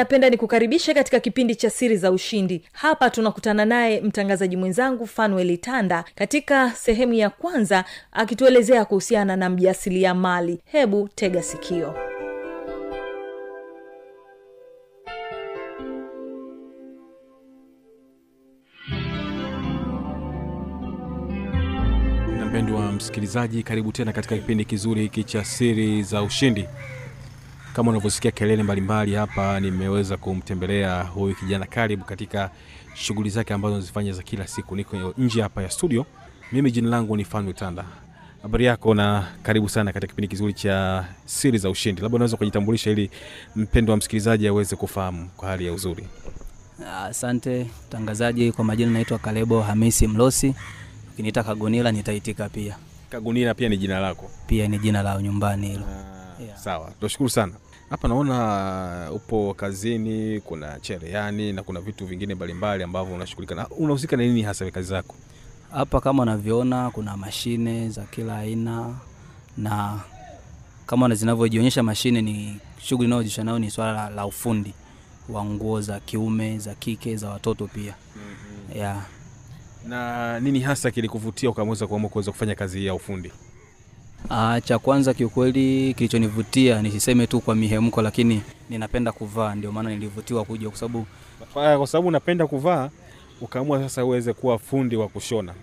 napenda 0.00 0.30
nikukaribishe 0.30 0.94
katika 0.94 1.20
kipindi 1.20 1.54
cha 1.56 1.70
siri 1.70 1.96
za 1.96 2.12
ushindi. 2.12 2.62
Hapa 2.72 3.10
tunakutana 3.10 3.64
naye 3.64 4.00
mtangazaji 4.00 4.56
mwenzangu 4.56 5.06
fanueli 5.06 5.58
tanda 5.58 6.04
katika 6.14 6.70
sehemu 6.70 7.12
ya 7.14 7.30
kwanza 7.30 7.84
akituelezea 8.12 8.84
kuhusiana 8.84 9.36
na 9.36 9.50
mjasilia 9.50 10.14
mali 10.14 10.60
hebu 10.64 11.08
tega 11.14 11.42
sikio. 11.42 11.94
Mpendwa 22.46 22.92
msikilizaji 22.92 23.62
karibu 23.62 23.92
tena 23.92 24.12
katika 24.12 24.36
kipindi 24.36 24.64
kizuri 24.64 25.02
hiki 25.02 25.24
cha 25.24 25.44
siri 25.44 26.02
za 26.02 26.22
ushindi 26.22 26.66
kama 27.72 27.90
unavyosikia 27.90 28.30
kelele 28.30 28.62
mbalimbali 28.62 29.14
hapa 29.14 29.60
nimeweza 29.60 30.16
kumtembelea 30.16 31.02
huyu 31.02 31.34
kijana 31.34 31.66
karibu 31.66 32.04
katika 32.04 32.50
shughuli 32.94 33.30
zake 33.30 33.54
ambazo 33.54 33.74
nazifanya 33.74 34.12
za 34.12 34.22
kila 34.22 34.46
siku. 34.46 34.76
Niko 34.76 35.14
nje 35.18 35.42
hapa 35.42 35.62
ya 35.62 35.70
studio. 35.70 36.06
Mimi 36.52 36.70
jina 36.70 36.88
langu 36.88 37.16
ni 37.16 37.24
fanwe 37.24 37.52
tanda. 37.52 37.84
Habari 38.42 38.64
yako 38.64 38.94
na 38.94 39.26
karibu 39.42 39.68
sana 39.68 39.92
katika 39.92 40.10
kipindi 40.10 40.28
kizuri 40.28 40.52
cha 40.52 41.04
siri 41.24 41.58
za 41.58 41.70
ushindi. 41.70 42.02
Labda 42.02 42.16
unaweza 42.16 42.36
kujitambulisha 42.36 42.90
ili 42.90 43.10
mpendo 43.56 43.90
wa 43.92 43.96
msikilizaji 43.96 44.48
aweze 44.48 44.76
kufahamu 44.76 45.28
kwa 45.36 45.48
hali 45.48 45.66
ya 45.66 45.72
uzuri. 45.72 46.06
Asante 47.04 47.66
mtangazaji, 47.88 48.52
kwa 48.52 48.64
majina 48.64 48.90
naitwa 48.92 49.18
Kalebo 49.18 49.60
Hamisi 49.62 50.06
Mlosi. 50.06 50.54
Ukiniita 51.12 51.42
Kagunila 51.42 51.92
nitaitika 51.92 52.48
pia, 52.48 52.76
Kagunila 53.10 53.54
pia 53.54 53.68
ni 53.68 53.76
jina 53.76 54.00
lako. 54.00 54.30
Pia 54.46 54.68
ni 54.68 54.78
jina 54.78 55.02
la 55.02 55.22
nyumbani 55.22 55.68
hilo. 55.68 55.84
Yeah. 56.44 56.58
sawa 56.58 56.90
tunashukuru 57.00 57.30
sana. 57.30 57.52
Hapa 57.90 58.08
naona 58.08 59.08
upo 59.12 59.54
kazini 59.54 60.40
kuna 60.40 60.80
cherehani 60.80 61.52
na 61.52 61.62
kuna 61.62 61.80
vitu 61.80 62.06
vingine 62.06 62.34
mbalimbali 62.34 62.82
ambavyo 62.82 63.14
unashughulika 63.14 63.54
na. 63.54 63.68
Unahusika 63.68 64.16
na 64.16 64.22
nini 64.22 64.42
hasa 64.42 64.70
kazi 64.70 64.88
zako? 64.88 65.14
Hapa 65.72 66.00
kama 66.00 66.22
unavyoona 66.22 66.90
kuna 66.90 67.16
mashine 67.16 67.88
za 67.90 68.02
kila 68.02 68.38
aina, 68.38 68.94
na 69.56 70.00
kama 70.86 71.14
zinavyojionyesha 71.14 71.82
mashine 71.82 72.22
ni 72.22 72.60
shughuli 72.78 73.06
inayojishughulisha 73.06 73.44
nayo 73.44 73.58
ni 73.58 73.70
swala 73.70 73.92
la, 73.92 74.10
la 74.10 74.26
ufundi 74.26 74.74
wa 75.28 75.44
nguo 75.44 75.80
za 75.80 76.00
kiume 76.00 76.58
za 76.58 76.74
kike 76.74 77.16
za 77.16 77.30
watoto 77.30 77.66
pia. 77.66 77.94
Yeah. 78.76 79.02
na 79.88 80.40
nini 80.40 80.60
hasa 80.60 80.90
kilikuvutia 80.90 81.50
ukamweza 81.50 81.86
kuamua 81.86 82.10
kuweza 82.10 82.30
kufanya 82.32 82.54
kazi 82.54 82.86
ya 82.86 82.94
ufundi 82.94 83.32
Ah, 84.28 84.60
cha 84.60 84.78
kwanza 84.78 85.14
kiukweli 85.14 85.94
kilichonivutia 85.94 86.82
nisiseme 86.82 87.26
tu 87.26 87.40
kwa 87.40 87.54
mihemko, 87.54 88.02
lakini 88.02 88.42
ninapenda 88.70 89.12
kuvaa, 89.12 89.54
ndio 89.54 89.72
maana 89.72 89.90
nilivutiwa 89.90 90.44
kuja, 90.44 90.68
kwa 90.68 90.78
sababu 90.78 91.06
Kwa 91.54 91.86
sababu 91.86 92.08
unapenda 92.08 92.46
kuvaa 92.46 92.90
ukaamua 93.40 93.78
sasa 93.82 94.04
uweze 94.04 94.32
kuwa 94.32 94.58
fundi 94.58 94.96
wa 94.96 95.08
kushona. 95.08 95.54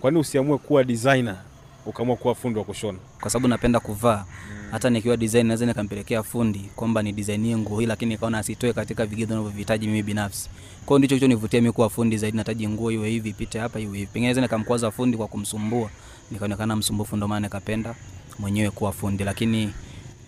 Kwani 0.00 0.18
usiamue 0.18 0.58
kuwa 0.58 0.84
designer 0.84 1.36
ukaamua 1.86 2.16
kuwa 2.16 2.34
fundi 2.34 2.58
wa 2.58 2.64
kushona. 2.64 2.98
Kwa 3.20 3.30
sababu 3.30 3.48
napenda 3.48 3.80
kuvaa. 3.80 4.24
Hata 4.70 4.90
nikiwa 4.90 5.16
design 5.16 5.46
naweza 5.46 5.66
nikampelekea 5.66 6.22
fundi 6.22 6.58
kwamba 6.76 7.02
ni 7.02 7.12
design 7.12 7.56
nguo 7.58 7.80
hii, 7.80 7.86
lakini 7.86 8.14
nikaona 8.14 8.38
asitoe 8.38 8.72
katika 8.72 9.06
vigezo 9.06 9.34
ninavyohitaji 9.34 9.86
mimi 9.86 10.02
binafsi. 10.02 10.48
Kwa 10.86 10.88
hiyo 10.94 10.98
ndicho 10.98 11.08
kilichonivutia 11.14 11.60
mimi 11.60 11.72
kuwa 11.72 11.90
fundi 11.90 12.16
zaidi, 12.18 12.36
nataji 12.36 12.68
nguo 12.68 12.90
iwe 12.92 13.08
hivi, 13.10 13.28
ipite 13.30 13.58
hapa, 13.58 13.80
iwe 13.80 13.98
hivi. 13.98 14.06
Pengine 14.06 14.26
naweza 14.26 14.40
nikamkwaza 14.40 14.90
fundi 14.90 15.16
kwa 15.16 15.28
kumsumbua, 15.28 15.90
nikaonekana 16.30 16.76
msumbufu, 16.76 17.16
ndio 17.16 17.28
maana 17.28 17.46
nikapenda 17.46 17.94
mwenyewe 18.38 18.70
kuwa 18.70 18.92
fundi, 18.92 19.24
lakini 19.24 19.72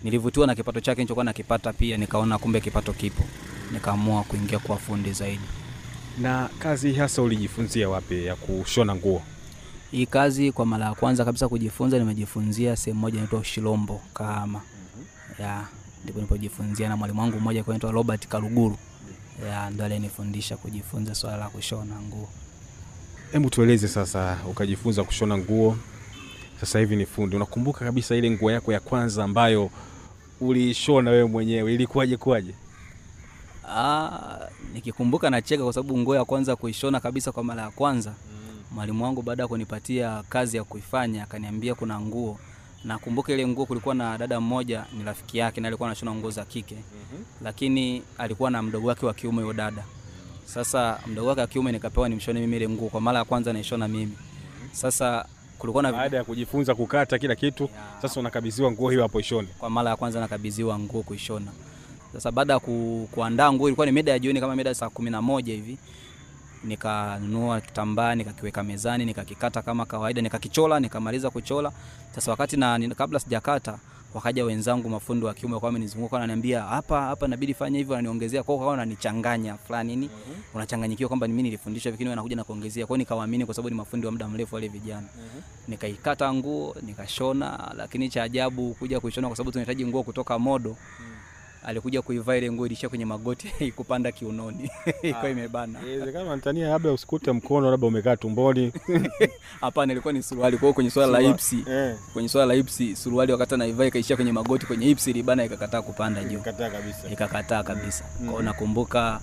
nilivutiwa 0.03 0.47
na 0.47 0.55
kipato 0.55 0.79
chake 0.79 1.01
nilichokuwa 1.01 1.25
nakipata, 1.25 1.73
pia 1.73 1.97
nikaona 1.97 2.37
kumbe 2.37 2.61
kipato 2.61 2.93
kipo, 2.93 3.23
nikaamua 3.71 4.23
kuingia 4.23 4.59
kuwa 4.59 4.77
fundi 4.77 5.11
zaidi. 5.13 5.43
na 6.21 6.49
kazi 6.59 6.93
hasa 6.93 7.21
ulijifunzia 7.21 7.89
wapi 7.89 8.25
ya 8.25 8.35
kushona 8.35 8.95
nguo 8.95 9.21
Hii 9.91 10.05
kazi 10.05 10.51
kwa 10.51 10.65
mara 10.65 10.85
ya 10.85 10.93
kwanza 10.93 11.25
kabisa 11.25 11.47
kujifunza, 11.49 11.99
nimejifunzia 11.99 12.75
sehemu 12.75 12.99
moja 12.99 13.15
inaitwa 13.17 13.39
Ushilombo 13.39 14.01
Kahama. 14.13 14.61
Ya, 15.39 15.65
ndipo 16.03 16.17
nilipojifunzia 16.19 16.89
na 16.89 16.97
mwalimu 16.97 17.19
wangu 17.21 17.39
mmoja 17.39 17.63
anaitwa 17.67 17.91
Robert 17.91 18.27
Karuguru. 18.27 18.77
Ya, 19.49 19.69
ndo 19.69 19.83
alinifundisha 19.85 20.57
kujifunza 20.57 21.15
swala 21.15 21.37
la 21.37 21.49
kushona 21.49 21.95
nguo. 22.01 22.29
hebu 23.31 23.49
tueleze 23.49 23.87
sasa 23.87 24.37
ukajifunza 24.49 25.03
kushona 25.03 25.37
nguo 25.37 25.77
sasa 26.59 26.79
hivi 26.79 26.95
ni 26.95 27.05
fundi 27.05 27.35
unakumbuka 27.35 27.85
kabisa 27.85 28.15
ile 28.15 28.31
nguo 28.31 28.51
yako 28.51 28.73
ya 28.73 28.79
kwanza 28.79 29.23
ambayo 29.23 29.69
uliishona 30.41 31.11
wewe 31.11 31.25
mwenyewe 31.29 31.73
ilikuwaje 31.73 32.17
kuwaje 32.17 32.53
Ah, 33.69 34.39
nikikumbuka 34.73 35.29
nacheka 35.29 35.63
kwa 35.63 35.73
sababu 35.73 35.97
nguo 35.97 36.15
ya 36.15 36.25
kwanza 36.25 36.55
kuishona 36.55 36.99
kabisa 36.99 37.31
kwa 37.31 37.43
mara 37.43 37.61
ya 37.61 37.69
kwanza 37.71 38.13
mwalimu 38.71 39.03
wangu 39.03 39.21
baada 39.21 39.43
ya 39.43 39.47
kunipatia 39.47 40.23
kazi 40.29 40.57
ya 40.57 40.63
kuifanya 40.63 41.23
akaniambia 41.23 41.75
kuna 41.75 41.99
nguo. 41.99 42.39
Nakumbuka 42.83 43.33
ile 43.33 43.47
nguo 43.47 43.65
kulikuwa 43.65 43.95
na 43.95 44.17
dada 44.17 44.39
mmoja 44.39 44.85
ni 44.97 45.03
rafiki 45.03 45.37
yake 45.37 45.61
na 45.61 45.67
alikuwa 45.67 45.89
anashona 45.89 46.15
nguo 46.15 46.29
za 46.31 46.45
kike. 46.45 46.77
Lakini 47.41 48.03
alikuwa 48.17 48.51
na 48.51 48.61
mdogo 48.61 48.87
wake 48.87 49.05
wa 49.05 49.13
kiume 49.13 49.41
huyo 49.41 49.53
dada. 49.53 49.83
Sasa 50.45 50.99
mdogo 51.07 51.27
wake 51.29 51.41
wa 51.41 51.47
kiume 51.47 51.71
nikapewa 51.71 52.09
nimshone 52.09 52.39
mimi 52.39 52.55
ile 52.55 52.69
nguo 52.69 52.89
kwa 52.89 53.01
mara 53.01 53.19
ya 53.19 53.25
kwanza 53.25 53.53
naishona 53.53 53.87
mimi. 53.87 54.17
Sasa 54.71 55.25
kulikuwa 55.59 55.83
na 55.83 55.91
baada 55.91 56.17
ya 56.17 56.23
kujifunza 56.23 56.75
kukata 56.75 57.19
kila 57.19 57.35
kitu 57.35 57.69
sasa 58.01 58.19
unakabidhiwa 58.19 58.71
nguo 58.71 58.89
hiyo 58.89 59.01
hapo 59.03 59.19
ishone. 59.19 59.47
Kwa 59.59 59.69
mara 59.69 59.89
ya 59.89 59.95
kwanza 59.95 60.19
nakabidhiwa 60.19 60.79
nguo 60.79 61.03
kuishona. 61.03 61.51
Sasa 62.13 62.31
baada 62.31 62.53
ya 62.53 62.59
ku, 62.59 63.07
kuandaa 63.11 63.51
nguo 63.53 63.67
ilikuwa 63.67 63.85
ni 63.85 63.91
mida 63.91 64.11
ya 64.11 64.19
jioni 64.19 64.39
kama 64.39 64.55
mida 64.55 64.73
saa 64.73 64.89
kumi 64.89 65.09
na 65.09 65.21
moja 65.21 65.53
hivi, 65.53 65.77
nikanunua 66.63 67.61
kitambaa 67.61 68.15
nikakiweka 68.15 68.63
mezani 68.63 69.05
nikakikata 69.05 69.61
kama 69.61 69.85
kawaida 69.85 70.21
nikakichola 70.21 70.79
nikamaliza 70.79 71.29
kuchola. 71.29 71.71
Sasa 72.15 72.31
wakati 72.31 72.57
na 72.57 72.79
kabla 72.95 73.19
sijakata 73.19 73.79
wakaja 74.13 74.45
wenzangu 74.45 74.89
mafundi 74.89 75.25
wa 75.25 75.33
kiume 75.33 75.59
kwa 75.59 75.69
amenizunguka 75.69 76.15
wananiambia 76.15 76.61
hapa 76.61 77.01
hapa 77.01 77.25
inabidi 77.25 77.53
fanya 77.53 77.77
hivyo, 77.77 77.93
wananiongezea 77.95 78.43
kwa 78.43 78.55
hiyo 78.55 78.67
wananichanganya 78.67 79.57
fulani 79.57 79.95
nini, 79.95 80.09
unachanganyikiwa 80.53 81.07
kwamba 81.07 81.27
mimi 81.27 81.43
nilifundishwa 81.43 81.91
lakini 81.91 82.09
wanakuja 82.09 82.35
na 82.35 82.43
kuongezea. 82.43 82.85
Kwa 82.85 82.95
hiyo 82.95 82.97
nikawaamini 82.97 83.45
kwa 83.45 83.53
sababu 83.55 83.69
ni 83.69 83.75
mafundi 83.75 84.05
wa 84.05 84.11
muda 84.11 84.27
mrefu 84.27 84.55
wale 84.55 84.67
vijana. 84.67 85.07
Nikaikata 85.67 86.33
nguo 86.33 86.75
nikashona, 86.81 87.73
lakini 87.77 88.09
cha 88.09 88.23
ajabu 88.23 88.73
kuja 88.73 88.99
kuishona 88.99 89.27
kwa 89.27 89.37
sababu 89.37 89.51
tunahitaji 89.51 89.85
nguo 89.85 90.03
kutoka 90.03 90.39
modo 90.39 90.75
alikuja 91.63 92.01
kuivaa 92.01 92.35
ile 92.35 92.51
nguo 92.51 92.65
ilishia 92.65 92.89
kwenye 92.89 93.05
magoti 93.05 93.47
kupanda 93.75 94.11
kiunoni 94.11 94.69
ikawa 95.03 95.29
imebana. 95.29 95.79
inawezekana 95.81 96.29
Tanzania 96.29 96.67
labda 96.69 96.91
usikute 96.91 97.31
mkono 97.31 97.71
labda 97.71 97.87
umekaa 97.87 98.15
tumboni 98.15 98.71
Hapana, 99.61 99.91
ilikuwa 99.93 100.13
ni 100.13 100.23
suruali. 100.23 100.57
Kwa 100.57 100.61
hiyo 100.61 100.73
kwenye 100.73 100.89
swala 100.89 101.11
la 101.11 101.19
hipsi, 101.27 101.63
eh 101.69 101.95
kwenye 102.13 102.29
swala 102.29 102.45
la 102.47 102.53
hipsi, 102.53 102.95
suruali 102.95 103.31
wakati 103.31 103.53
anaivaa 103.53 103.85
ikaishia 103.85 104.15
kwenye 104.15 104.31
magoti, 104.31 104.65
kwenye 104.65 104.85
hipsi 104.85 105.09
ilibana, 105.09 105.45
ikakataa 105.45 105.81
kupanda 105.81 106.23
juu, 106.23 106.37
Ikakataa 106.39 106.69
kabisa 106.69 107.09
ikakataa 107.11 107.63
kabisa. 107.63 108.03
Kwa 108.17 108.27
hiyo 108.27 108.41
nakumbuka 108.41 109.21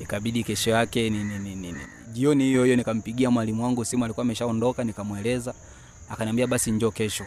ikabidi 0.00 0.44
kesho 0.44 0.70
yake 0.70 1.10
ni, 1.10 1.24
ni, 1.24 1.38
ni, 1.38 1.54
ni, 1.54 1.72
ni. 1.72 1.78
jioni 2.12 2.44
hiyo 2.44 2.64
hiyo 2.64 2.76
nikampigia 2.76 3.30
mwalimu 3.30 3.64
wangu 3.64 3.84
simu, 3.84 4.04
alikuwa 4.04 4.24
ameshaondoka, 4.24 4.84
nikamweleza, 4.84 5.54
akaniambia 6.10 6.46
basi 6.46 6.70
njoo 6.70 6.90
kesho. 6.90 7.24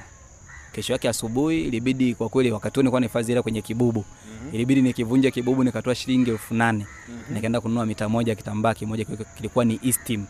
Kesho 0.75 0.93
yake 0.93 1.09
asubuhi 1.09 1.61
ilibidi 1.61 2.15
kwa 2.15 2.29
kweli, 2.29 2.51
wakati 2.51 2.75
huo 2.75 2.81
nilikuwa 2.83 3.01
nahifadhi 3.01 3.31
hela 3.31 3.41
kwenye 3.41 3.61
kibubu, 3.61 4.05
ilibidi 4.53 4.81
nikivunja 4.81 5.31
kibubu 5.31 5.63
nikatoa 5.63 5.95
shilingi 5.95 6.29
elfu 6.29 6.53
nane. 6.53 6.85
Nikaenda 7.29 7.61
kununua 7.61 7.85
mita 7.85 8.09
moja 8.09 8.35
kitambaa 8.35 8.73
kimoja 8.73 9.05
kilikuwa 9.37 9.65
ni 9.65 9.79
Eastim. 9.83 10.25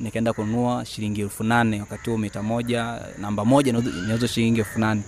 Nikaenda 0.00 0.32
kununua 0.32 0.84
shilingi 0.84 1.20
elfu 1.20 1.44
nane 1.44 1.80
wakati 1.80 2.10
huo 2.10 2.18
mita 2.18 2.42
moja 2.42 3.00
namba 3.18 3.44
moja 3.44 3.70
inauzwa 4.04 4.28
shilingi 4.28 4.58
elfu 4.60 4.80
nane. 4.80 5.02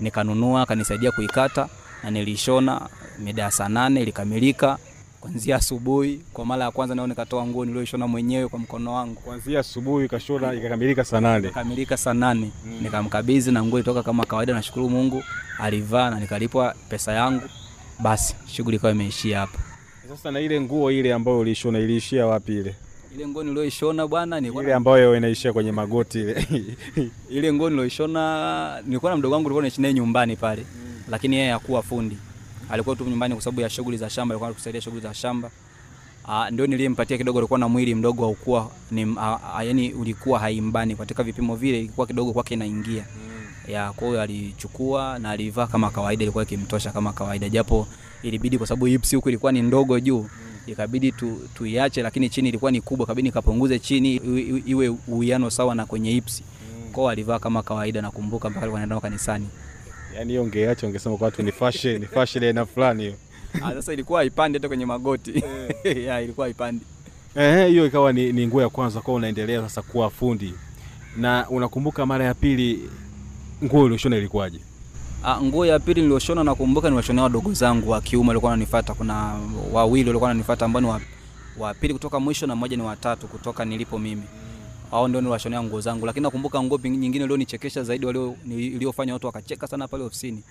Nikanunua 0.00 0.62
akanisaidia 0.62 1.12
kuikata 1.12 1.68
na 2.04 2.10
nilishona 2.10 2.88
mida 3.18 3.42
ya 3.42 3.50
saa 3.50 3.68
nane 3.68 4.02
ilikamilika 4.02 4.78
kuanzia 5.26 5.56
asubuhi 5.56 6.20
kwa 6.32 6.46
mara 6.46 6.64
ya 6.64 6.70
kwanza 6.70 6.94
nao 6.94 7.06
nikatoa 7.06 7.46
nguo 7.46 7.64
niliyoishona 7.64 8.06
mwenyewe 8.06 8.48
kwa 8.48 8.58
mkono 8.58 8.94
wangu. 8.94 9.14
Kuanzia 9.20 9.60
asubuhi 9.60 10.08
kashona 10.08 10.54
ikakamilika 10.54 11.04
saa 11.04 11.20
nane. 11.20 11.48
Ikakamilika 11.48 11.96
saa 11.96 12.14
nane. 12.14 12.50
Nikamkabidhi 12.82 13.50
na 13.52 13.64
nguo 13.64 13.78
ilitoka 13.78 14.02
kama 14.02 14.24
kawaida 14.26 14.52
nashukuru 14.52 14.90
mungu 14.90 15.22
alivaa 15.60 16.10
na 16.10 16.20
nikalipwa 16.20 16.74
pesa 16.88 17.12
yangu. 17.12 17.42
Basi 17.98 18.34
shughuli 18.46 18.76
ikawa 18.76 18.92
imeishia 18.92 19.38
hapo 19.40 19.58
sasa 20.08 20.30
na 20.30 20.40
ile 20.40 20.60
nguo 20.60 20.90
ile 20.92 21.14
ambayo 21.14 21.38
uliishona 21.38 21.78
iliishia 21.78 22.26
wapi 22.26 22.52
ile? 22.58 22.74
Ile 23.14 23.28
nguo 23.28 23.42
niliyoishona 23.42 24.06
bwana 24.06 24.40
ni 24.40 24.48
ile 24.48 24.74
ambayo 24.74 25.16
inaishia 25.16 25.52
kwenye 25.52 25.72
magoti 25.72 26.20
ile. 26.20 26.46
Ile 27.30 27.52
nguo 27.52 27.70
niloishona 27.70 28.82
nilikuwa 28.86 29.10
na 29.12 29.16
mdogo 29.16 29.34
wangu 29.34 29.44
nilikuwa 29.48 29.62
naishi 29.62 29.80
naye 29.80 29.94
nyumbani 29.94 30.36
pale. 30.36 30.66
Lakini 31.08 31.36
yeye 31.36 31.50
hakuwa 31.52 31.82
fundi 31.82 32.18
alikuwa 32.70 32.96
tu 32.96 33.04
nyumbani 33.04 33.34
kwa 33.34 33.42
sababu 33.44 33.60
ya 33.60 33.70
shughuli 33.70 33.96
za 33.96 34.10
shamba 34.10 34.32
alikuwa 34.32 34.48
anatusaidia 34.48 34.80
shughuli 34.80 35.02
za 35.02 35.14
shamba. 35.14 35.50
Ah, 36.28 36.50
ndio 36.50 36.66
niliyempatia 36.66 37.18
kidogo 37.18 37.38
alikuwa 37.38 37.58
na 37.58 37.68
mwili 37.68 37.94
mdogo 37.94 38.22
haukuwa 38.22 38.70
ni 38.90 39.16
a 39.20 39.38
ah, 39.56 39.64
yani 39.64 39.92
ulikuwa 39.92 40.38
haimbani. 40.38 40.96
Katika 40.96 41.22
vipimo 41.22 41.56
vile 41.56 41.78
ilikuwa 41.78 42.06
kidogo 42.06 42.32
kwake 42.32 42.54
inaingia. 42.54 43.04
Ya 43.68 43.92
kwa 43.92 44.08
hiyo 44.08 44.20
alichukua 44.20 45.18
na 45.18 45.30
alivaa 45.30 45.66
kama 45.66 45.90
kawaida 45.90 46.22
ilikuwa 46.22 46.44
ikimtosha 46.44 46.90
kama 46.90 47.12
kawaida. 47.12 47.48
Japo 47.48 47.86
ilibidi 48.22 48.58
kwa 48.58 48.66
sababu 48.66 48.86
hips 48.86 49.14
huku 49.14 49.28
ilikuwa 49.28 49.52
ni 49.52 49.62
ndogo 49.62 50.00
juu 50.00 50.26
ikabidi 50.66 51.12
tu, 51.12 51.40
tuiache 51.54 52.02
lakini 52.02 52.28
chini 52.30 52.48
ilikuwa 52.48 52.70
ni 52.70 52.80
kubwa 52.80 53.06
kabidi 53.06 53.28
nikapunguze 53.28 53.78
chini 53.78 54.16
iwe- 54.66 54.96
uwiano 55.08 55.50
sawa 55.50 55.74
na 55.74 55.86
kwenye 55.86 56.10
hips 56.10 56.42
kwao 56.92 57.08
alivaa 57.08 57.38
kama 57.38 57.62
kawaida 57.62 58.02
nakumbuka 58.02 58.50
mpaka 58.50 58.62
alikuwa 58.62 58.80
anaenda 58.82 59.00
kanisani 59.00 59.48
yaani 60.16 60.28
hiyo 60.30 60.42
ungeacha 60.42 60.86
ungesema 60.86 61.16
kwa 61.16 61.24
watu 61.24 61.42
ni 61.42 61.52
fashion 61.52 61.98
ni 62.00 62.06
fashion 62.06 62.44
aina 62.44 62.66
fulani 62.66 63.02
hiyo. 63.02 63.14
Ah, 63.62 63.72
sasa 63.72 63.92
ilikuwa 63.92 64.18
haipandi 64.20 64.58
hata 64.58 64.68
kwenye 64.68 64.86
magoti. 64.86 65.44
Ya 66.06 66.20
ilikuwa 66.20 66.46
haipandi. 66.46 66.84
Eh, 67.34 67.68
hiyo 67.68 67.86
ikawa 67.86 68.12
ni, 68.12 68.32
ni 68.32 68.46
nguo 68.46 68.62
ya 68.62 68.68
kwanza 68.68 69.00
kwa 69.00 69.14
unaendelea 69.14 69.62
sasa 69.62 69.82
kuwa 69.82 70.10
fundi. 70.10 70.54
Na 71.16 71.46
unakumbuka 71.50 72.06
mara 72.06 72.24
ya 72.24 72.34
pili 72.34 72.90
nguo 73.64 73.82
ulioshona 73.82 74.16
ilikuwaje? 74.16 74.60
Ah, 75.24 75.40
nguo 75.42 75.66
ya 75.66 75.78
pili 75.78 76.00
nilioshona 76.02 76.44
nakumbuka 76.44 76.90
niwashonea 76.90 77.22
wadogo 77.22 77.52
zangu 77.52 77.90
wa 77.90 78.00
kiume 78.00 78.28
walikuwa 78.28 78.50
wananifuata. 78.50 78.94
Kuna 78.94 79.40
wawili 79.72 80.08
walikuwa 80.08 80.28
wananifuata 80.28 80.64
ambao 80.64 80.80
ni 80.82 80.88
wa, 80.88 81.00
wa 81.58 81.74
pili 81.74 81.92
kutoka 81.94 82.20
mwisho 82.20 82.46
na 82.46 82.56
mmoja 82.56 82.76
ni 82.76 82.82
watatu 82.82 83.26
kutoka 83.26 83.64
nilipo 83.64 83.98
mimi. 83.98 84.22
Hao 84.90 85.08
ndio 85.08 85.20
niliwashonea 85.20 85.62
nguo 85.62 85.80
zangu, 85.80 86.06
lakini 86.06 86.22
nakumbuka 86.22 86.62
nguo 86.62 86.78
nyingine 86.78 87.24
iliyonichekesha 87.24 87.82
zaidi 87.82 88.06
iliyofanya 88.50 89.12
watu 89.12 89.26
wakacheka 89.26 89.66
sana 89.66 89.88
pale 89.88 90.04
ofisini 90.04 90.42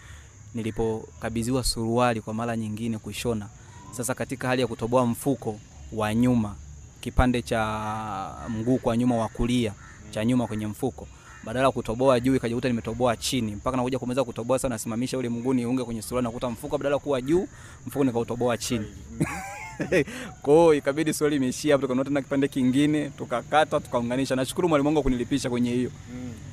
nilipokabidhiwa 0.56 1.63
suruali 1.63 2.21
kwa 2.21 2.34
mara 2.34 2.58
nyingine 2.58 2.98
kushona, 2.98 3.48
Sasa 3.91 4.13
katika 4.13 4.48
hali 4.48 4.62
ya 4.62 4.67
kutoboa 4.67 5.06
mfuko 5.06 5.60
wa 5.93 6.15
nyuma, 6.15 6.56
kipande 7.02 7.41
cha 7.41 8.32
mguu 8.50 8.78
kwa 8.78 8.98
nyuma 8.98 9.15
wa 9.17 9.28
kulia 9.28 9.74
cha 10.12 10.26
nyuma 10.26 10.48
kwenye 10.48 10.67
mfuko 10.67 11.08
badala 11.43 11.65
ya 11.65 11.71
kutoboa 11.71 12.19
juu 12.19 12.36
ikajikuta 12.36 12.67
nimetoboa 12.67 13.17
chini. 13.17 13.56
Mpaka 13.56 13.78
nakuja 13.78 14.00
kumaliza 14.00 14.24
kutoboa 14.24 14.60
sana, 14.60 14.76
nasimamisha 14.76 15.17
ule 15.17 15.30
mguu 15.30 15.54
niunge 15.54 15.84
kwenye 15.84 16.02
suruali 16.02 16.24
nakuta 16.24 16.50
mfuko 16.50 16.78
badala 16.78 17.00
kuwa 17.00 17.21
juu 17.21 17.48
mfuko 17.88 18.04
nikautoboa 18.06 18.58
chini 18.58 18.86
kwa 20.42 20.54
hiyo 20.54 20.74
ikabidi 20.74 21.14
swali 21.14 21.36
imeishia 21.36 21.74
hapo 21.74 21.82
tukanunua 21.82 22.06
tena 22.06 22.22
kipande 22.22 22.48
kingine 22.48 23.10
tukakata 23.10 23.80
tukaunganisha. 23.80 24.36
Nashukuru 24.36 24.70
mwalimu 24.70 24.88
wangu 24.90 25.04
kunilipisha 25.04 25.50
kwenye 25.50 25.72
hiyo. 25.74 25.92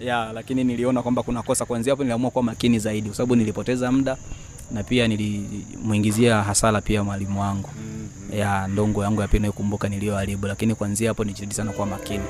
Ya 0.01 0.33
lakini 0.33 0.65
niliona 0.65 1.03
kwamba 1.03 1.23
kuna 1.23 1.43
kosa 1.43 1.65
kuanzia 1.65 1.93
hapo 1.93 2.03
niliamua 2.03 2.31
kuwa 2.31 2.45
makini 2.45 2.79
zaidi 2.79 3.09
kwa 3.09 3.17
sababu 3.17 3.37
nilipoteza 3.37 3.93
muda 3.93 4.17
na 4.71 4.83
pia 4.83 5.09
nilimuingizia 5.09 6.43
hasara 6.43 6.81
pia 6.81 7.05
mwalimu 7.05 7.41
wangu. 7.41 7.71
Ya 8.37 8.69
ndongo 8.69 9.03
yangu 9.03 9.21
ya 9.21 9.29
pili 9.29 9.43
naikumbuka 9.43 9.89
niliyoharibu 9.89 10.47
lakini 10.47 10.75
kuanzia 10.75 11.09
hapo 11.11 11.25
nijitahidi 11.25 11.55
sana 11.55 11.73
kuwa 11.73 11.87
makini 11.87 12.25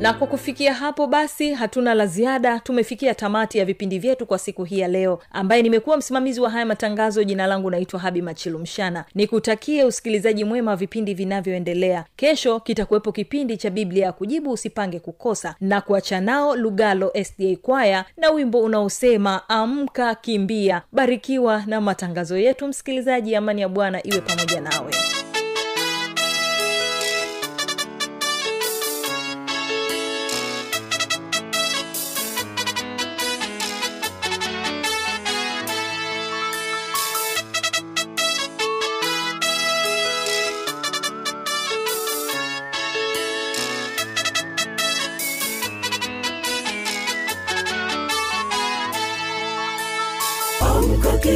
na 0.00 0.12
kwa 0.14 0.26
kufikia 0.26 0.74
hapo 0.74 1.06
basi 1.06 1.52
hatuna 1.54 1.94
la 1.94 2.06
ziada. 2.06 2.60
Tumefikia 2.60 3.14
tamati 3.14 3.58
ya 3.58 3.64
vipindi 3.64 3.98
vyetu 3.98 4.26
kwa 4.26 4.38
siku 4.38 4.64
hii 4.64 4.78
ya 4.78 4.88
leo 4.88 5.18
ambaye 5.32 5.62
nimekuwa 5.62 5.96
msimamizi 5.96 6.40
wa 6.40 6.50
haya 6.50 6.66
matangazo. 6.66 7.24
Jina 7.24 7.46
langu 7.46 7.70
naitwa 7.70 8.00
habi 8.00 8.22
machilumshana 8.22 9.04
nikutakie 9.14 9.84
usikilizaji 9.84 10.44
mwema 10.44 10.70
wa 10.70 10.76
vipindi 10.76 11.14
vinavyoendelea. 11.14 12.04
Kesho 12.16 12.60
kitakuwepo 12.60 13.12
kipindi 13.12 13.56
cha 13.56 13.70
biblia 13.70 14.06
ya 14.06 14.12
kujibu 14.12 14.50
usipange 14.52 15.00
kukosa. 15.00 15.54
Na 15.60 15.80
kuacha 15.80 16.20
nao 16.20 16.56
lugalo 16.56 17.12
sda 17.24 17.56
kwaya 17.62 18.04
na 18.16 18.30
wimbo 18.30 18.60
unaosema 18.60 19.48
amka 19.48 20.14
kimbia. 20.14 20.82
Barikiwa 20.92 21.62
na 21.66 21.80
matangazo 21.80 22.36
yetu 22.38 22.68
msikilizaji. 22.68 23.36
Amani 23.36 23.60
ya 23.60 23.68
bwana 23.68 24.06
iwe 24.06 24.20
pamoja 24.20 24.60
nawe. 24.60 24.92
amka 24.94 25.25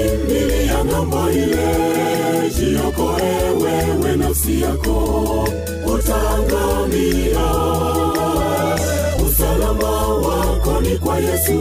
kimbilia 0.04 0.84
ng'ambo 0.84 1.30
ile 1.30 1.68
jiokoe 2.56 3.32
wewe 3.62 4.16
nafsi 4.16 4.60
yako 4.60 5.48
utaangamia 5.94 7.46
usalama 9.26 10.08
wako 10.16 10.80
ni 10.80 10.98
kwa 10.98 11.18
yesu 11.18 11.52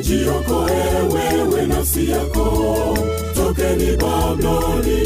jiokoe 0.00 0.82
wewe 1.14 1.66
nafsi 1.66 2.10
yako 2.10 2.98
tokeni 3.34 3.96
babloni 3.96 5.00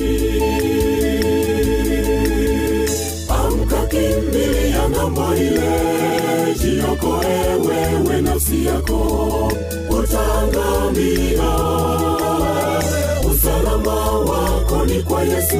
amka 3.29 3.87
kimbilia 3.87 4.89
ng'ambo 4.91 5.35
ile 5.37 5.71
jiokoe 6.63 7.55
wewe 7.69 8.21
nafsi 8.23 8.67
yako 8.67 9.53
utaangamia 9.91 11.51
wako 14.81 15.03
kwa 15.03 15.23
yesu 15.23 15.57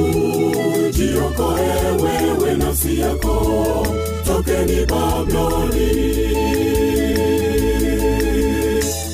jiokoe 0.91 1.69
wewe 2.03 2.55
nafsi 2.57 2.99
yako. 2.99 3.87
Tokeni 4.25 4.85
Babiloni, 4.85 5.89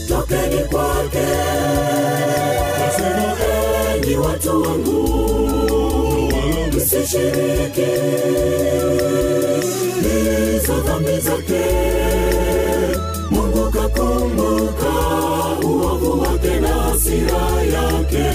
tokeni 0.07 0.63
kwake. 0.71 1.27
Nasema 2.79 3.35
enyi 3.95 4.15
watu 4.17 4.61
wangu. 4.61 5.07
Msishiriki. 6.75 7.91
Hizo 10.03 10.73
dhambi 10.85 11.19
zake 11.19 11.63
hasira 17.25 17.61
yake 17.73 18.27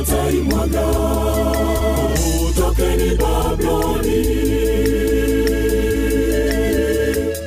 ataimwaga. 0.00 0.86
Tokeni 2.56 3.14
babloni 3.16 4.24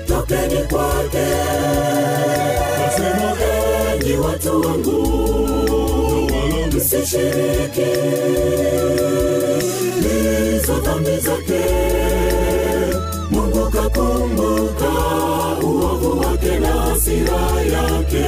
tokeni 0.08 0.64
kwake. 0.70 1.28
Nasema 2.80 3.34
enyi 3.94 4.18
watu 4.18 4.62
wangu 4.62 5.02
msishiriki. 6.76 7.92
Hizo 10.02 10.74
dhambi 10.80 11.18
zake 11.18 11.62
mungu 13.32 13.70
kakumbuka 13.72 14.92
uovu 15.64 16.20
wake 16.20 16.60
na 16.60 16.68
hasira 16.68 17.42
yake 17.74 18.26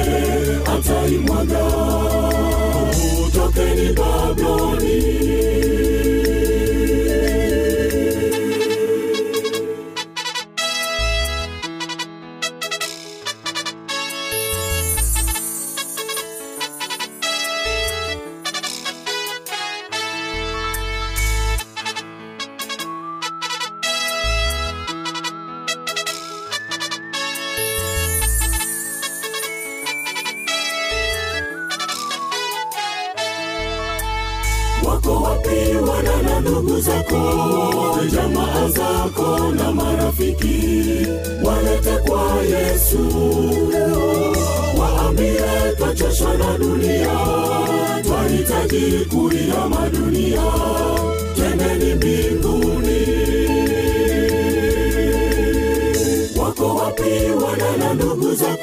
ataimwaga 0.76 1.77
tokeni 3.78 4.17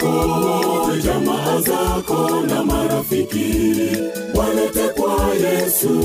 zako 0.05 0.91
jamaa 1.03 1.61
zako 1.61 2.41
na 2.47 2.63
marafiki 2.63 3.53
walete 4.35 4.87
kwa 5.01 5.33
yesu. 5.35 5.99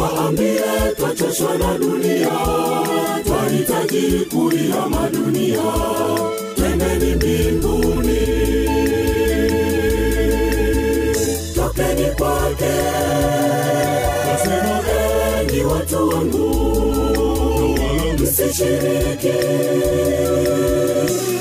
Waambie 0.00 0.60
twachoshwa 0.96 1.58
na 1.58 1.78
dunia 1.78 2.30
twahitaji 3.26 4.26
kuihama 4.30 5.08
dunia 5.10 5.62
twendeni 6.56 7.14
mbinguni. 7.14 8.20
Tokeni 11.54 12.10
kwake. 12.18 12.74
Nasema 14.26 14.80
enyi 15.40 15.60
watu 15.64 16.08
wangu 16.08 16.73
msishiriki 18.46 19.32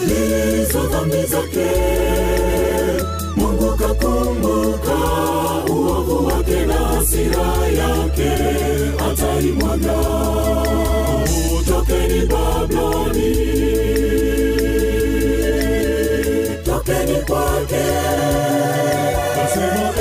hizo 0.07 0.79
dhambi 0.91 1.23
zake. 1.23 1.69
Mungu 3.35 3.77
kakumbuka 3.77 4.95
uovu 5.69 6.25
wake 6.27 6.65
na 6.65 6.73
hasira 6.73 7.67
yake 7.77 8.31
ataimwaga. 9.11 10.03
Tokeni 11.67 12.25
babloni 12.25 13.35
tokeni 16.65 17.15
kwake. 17.21 17.83
Nasema 19.37 19.93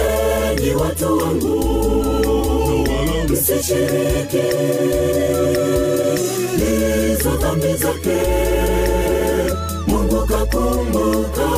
enyi 0.53 0.75
watu 0.75 1.19
wangu 1.19 1.63
msishiriki 3.29 4.43
dhambi 7.73 7.77
zake 7.77 8.19
mungu 9.87 10.27
kakumbuka 10.27 11.49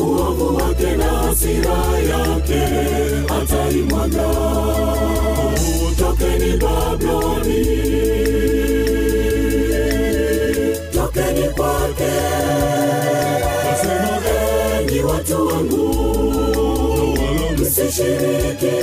uovu 0.00 0.56
wake 0.56 0.96
na 0.96 1.04
hasira 1.04 1.78
yake 2.10 2.62
ataimwaga 3.40 4.28
tokeni 5.98 6.56
babloni 6.56 7.64
tokeni 10.92 11.48
kwake. 11.48 12.12
Nasema 13.64 14.18
enyi 14.80 15.00
watu 15.00 15.46
wangu. 15.46 15.88
Msishiriki. 17.58 18.76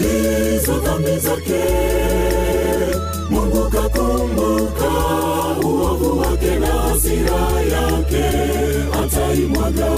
Hizo 0.00 0.72
dhambi 0.84 1.18
zake 1.18 1.62
utaimwaga, 9.36 9.90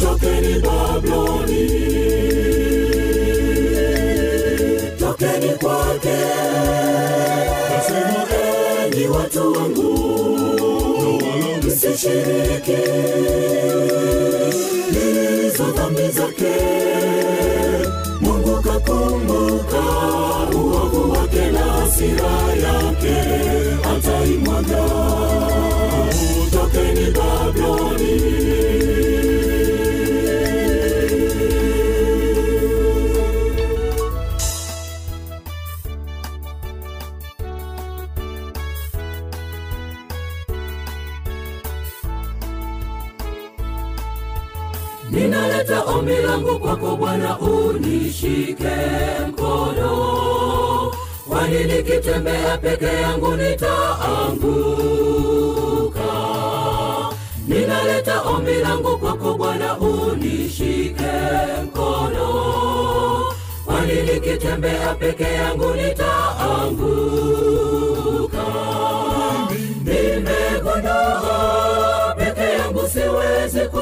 tokeni 0.00 0.58
Babiloni, 0.60 1.68
tokeni 4.98 5.48
kwake. 5.58 6.18
Nasema 7.70 8.26
enyi 8.86 9.08
watu 9.08 9.52
wangu, 9.52 9.92
msishiriki 11.66 12.76
hizo 14.92 15.64
dhambi 15.76 16.08
zake. 16.08 16.56
Mungu 18.20 18.62
kakumbuka 18.62 19.82
uovu 20.54 21.12
wake 21.12 21.50
na 21.50 21.58
hasira 21.60 22.45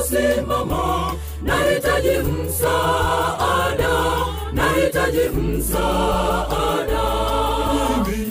kusimama 0.05 1.15
nahitaji 1.43 2.19
msaada 2.19 3.91
nahitaji 4.53 5.29
msaada. 5.29 7.05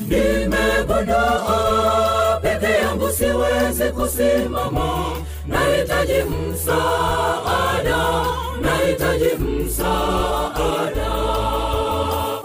Nimegondoa 0.08 2.40
peke 2.42 2.66
yangu 2.74 3.10
siwezi 3.10 3.84
kusimama 3.92 5.12
nahitaji 5.48 6.24
msaada 6.24 7.98
nahitaji 8.62 9.36
msaada. 9.44 11.14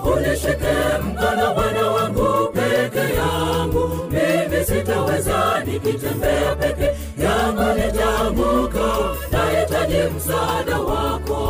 Unishike 0.05 0.77
mkono 1.05 1.55
bwana 1.55 1.87
wangu 1.91 2.49
peke 2.53 3.15
yangu 3.15 3.91
mimi 4.11 4.65
sitaweza 4.65 5.63
nikitembea 5.67 6.57
peke 6.57 6.78
msaada 10.19 10.79
wako. 10.81 11.41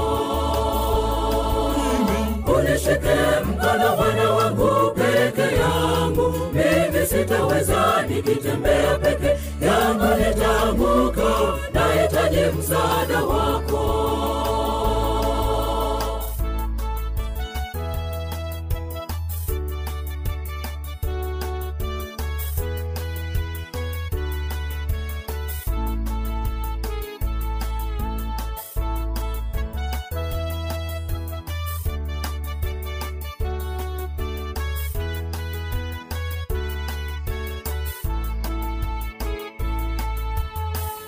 Unishike 2.58 3.16
mkono 3.44 3.96
bwana 3.96 4.30
wangu 4.30 4.90
peke 4.94 5.56
yangu. 5.56 6.34
Mimi 6.52 7.06
sitaweza 7.06 8.04
nikitembea 8.08 8.98
peke 8.98 9.36
yangu. 9.66 10.04
Nitaanguka 10.18 11.30
nahitaji 11.74 12.58
msaada 12.58 13.24
wako 13.24 13.67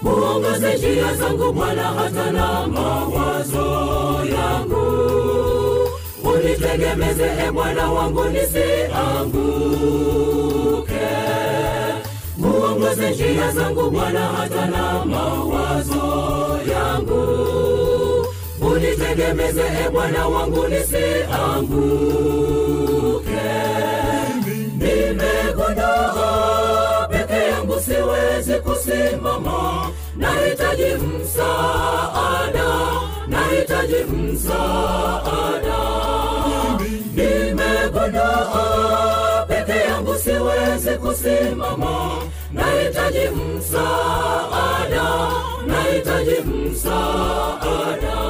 muongoze 0.03 0.75
njia 0.75 1.15
zangu 1.15 1.53
bwana 1.53 1.83
hata 1.83 2.31
na 2.33 2.67
mawazo 2.67 3.67
yangu. 4.37 4.87
Unitegemeze 6.25 7.25
e 7.49 7.53
bwana 7.53 7.93
wangu 7.93 8.25
nisianguke. 8.25 8.71
Muongoze 12.39 13.11
njia 13.11 13.51
zangu 13.53 13.91
bwana 13.91 14.21
hata 14.21 14.67
na 14.67 15.05
mawazo 15.05 16.03
yangu. 16.73 17.27
Unitegemeze 18.61 19.63
e 19.87 19.91
bwana 19.91 20.29
wangu 20.29 20.69
nisianguke. 20.69 22.11
Yangu 24.81 25.65
siwezi 27.91 28.55
kusimama 28.55 29.91
nahitaji 30.17 30.85
msaada 30.95 32.69
nahitaji 33.29 33.95
msaada. 34.05 35.81
Nimegondoa 37.15 38.65
peke 39.49 39.73
yangu 39.79 40.15
siwezi 40.15 40.91
kusimama 40.91 42.11
nahitaji 42.53 43.29
msaada 43.29 45.07
nahitaji 45.67 46.41
msaada. 46.41 48.21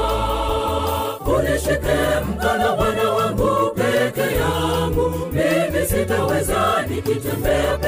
Unishike 1.27 1.99
mkono 2.29 2.77
bwana 2.77 3.11
wangu 3.11 3.71
peke 3.75 4.21
yangu. 4.37 5.13
Mimi 5.33 5.87
sitaweza 5.87 6.85
nikitembea 6.89 7.79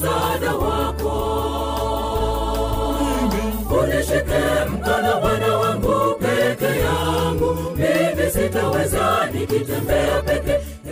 msaada 0.00 0.54
wako. 0.56 1.16
Unishike 3.82 4.40
mkono 4.70 5.20
bwana 5.20 5.56
wangu 5.56 6.14
peke 6.14 6.64
yangu. 6.80 7.56
Mimi 7.76 8.30
sitaweza 8.30 9.28
nikitembea 9.32 10.22